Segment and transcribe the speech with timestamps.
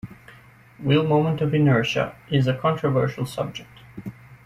[0.83, 3.81] Wheel moment of inertia is a controversial subject.